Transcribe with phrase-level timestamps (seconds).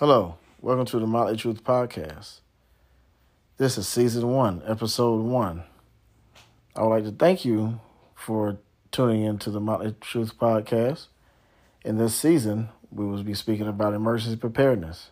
[0.00, 2.40] Hello, welcome to the Mötley Trüeth Podcast.
[3.58, 5.64] This is season one, episode one.
[6.74, 7.80] I would like to thank you
[8.14, 8.56] for
[8.92, 11.08] tuning into the Mötley Trüeth Podcast.
[11.84, 15.10] In this season, we will be speaking about emergency preparedness,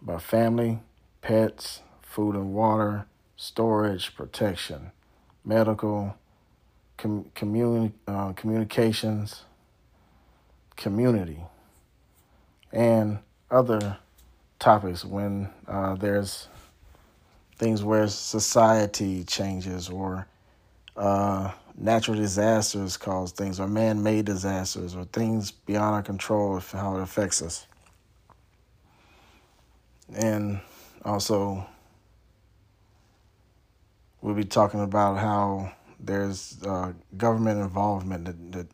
[0.00, 0.78] about family,
[1.20, 4.92] pets, food and water, storage, protection,
[5.44, 6.14] medical,
[6.96, 7.32] com-
[8.06, 9.42] uh, communications,
[10.76, 11.40] community,
[12.70, 13.18] and
[13.50, 13.96] other
[14.58, 16.48] topics when uh, there's
[17.56, 20.26] things where society changes or
[20.96, 26.96] uh, natural disasters cause things or man-made disasters or things beyond our control of how
[26.96, 27.66] it affects us.
[30.14, 30.60] And
[31.04, 31.66] also
[34.20, 38.66] we'll be talking about how there's uh, government involvement that, that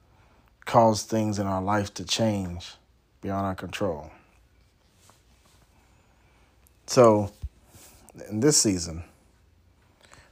[0.65, 2.75] cause things in our life to change
[3.21, 4.11] beyond our control
[6.95, 7.33] so,
[8.31, 9.03] in this season,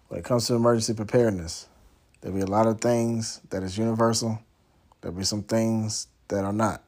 [0.07, 1.67] when it comes to emergency preparedness,
[2.21, 4.39] there'll be a lot of things that is universal.
[5.01, 6.85] There'll be some things that are not.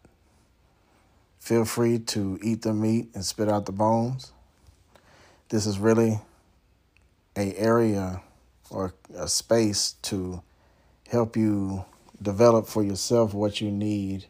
[1.40, 4.30] Feel free to eat the meat and spit out the bones.
[5.48, 6.20] This is really
[7.36, 8.22] a area
[8.70, 10.40] or a space to
[11.08, 11.84] help you
[12.22, 14.26] develop for yourself what you need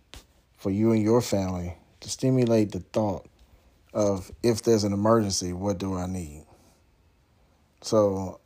[0.56, 3.26] for you and your family to stimulate the thought
[3.94, 6.44] of if there's an emergency, what do I need?
[7.80, 8.40] So,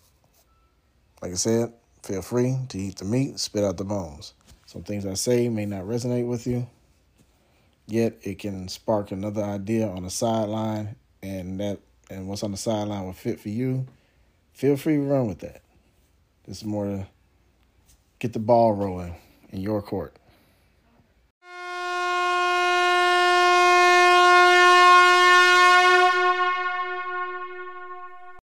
[1.23, 4.35] like I said, feel free to eat the meat, spit out the bones.
[4.67, 6.69] Some things I say may not resonate with you,
[7.87, 11.79] yet it can spark another idea on the sideline, and that
[12.11, 13.87] and what's on the sideline will fit for you.
[14.53, 15.63] Feel free to run with that.
[16.47, 17.07] This is more to
[18.19, 19.15] get the ball rolling
[19.51, 20.17] in your court.